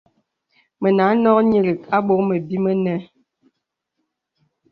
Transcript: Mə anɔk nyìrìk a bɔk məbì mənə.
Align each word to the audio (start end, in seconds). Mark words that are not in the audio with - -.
Mə 0.81 0.89
anɔk 1.09 1.37
nyìrìk 1.49 1.81
a 1.95 1.97
bɔk 2.05 2.21
məbì 2.27 2.55
mənə. 2.63 2.93